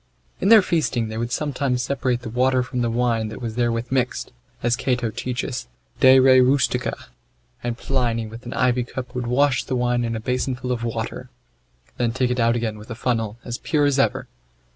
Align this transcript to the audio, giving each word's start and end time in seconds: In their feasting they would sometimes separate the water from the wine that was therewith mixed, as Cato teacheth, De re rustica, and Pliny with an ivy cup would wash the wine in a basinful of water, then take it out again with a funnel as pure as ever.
In 0.39 0.49
their 0.49 0.63
feasting 0.63 1.09
they 1.09 1.17
would 1.19 1.31
sometimes 1.31 1.83
separate 1.83 2.21
the 2.23 2.29
water 2.31 2.63
from 2.63 2.81
the 2.81 2.89
wine 2.89 3.27
that 3.27 3.39
was 3.39 3.53
therewith 3.53 3.91
mixed, 3.91 4.31
as 4.63 4.75
Cato 4.75 5.11
teacheth, 5.11 5.67
De 5.99 6.19
re 6.19 6.41
rustica, 6.41 6.93
and 7.63 7.77
Pliny 7.77 8.25
with 8.25 8.43
an 8.47 8.53
ivy 8.53 8.83
cup 8.83 9.13
would 9.13 9.27
wash 9.27 9.63
the 9.63 9.75
wine 9.75 10.03
in 10.03 10.15
a 10.15 10.19
basinful 10.19 10.71
of 10.71 10.83
water, 10.83 11.29
then 11.97 12.13
take 12.13 12.31
it 12.31 12.39
out 12.39 12.55
again 12.55 12.79
with 12.79 12.89
a 12.89 12.95
funnel 12.95 13.37
as 13.45 13.59
pure 13.59 13.85
as 13.85 13.99
ever. 13.99 14.27